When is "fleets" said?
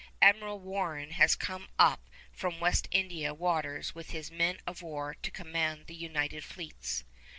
6.43-7.03